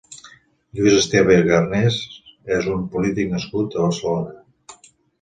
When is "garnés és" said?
1.51-2.73